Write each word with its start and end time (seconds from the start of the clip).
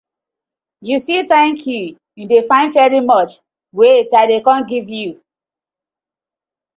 You 0.81 0.97
see 0.97 1.21
"thank 1.31 1.67
you", 1.67 1.95
you 2.15 2.27
dey 2.27 2.41
find 2.47 2.73
"very 2.73 3.01
much", 3.01 3.33
wait 3.79 4.07
I 4.21 4.25
dey 4.31 4.41
com 4.41 4.63
giv 4.65 4.89
you. 4.89 5.21